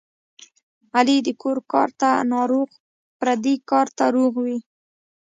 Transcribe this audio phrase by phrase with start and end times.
[0.97, 2.69] علي د کور کار ته ناروغ
[3.19, 4.57] پردي کار ته روغ وي.